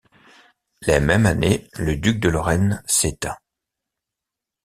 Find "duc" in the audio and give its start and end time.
1.95-2.19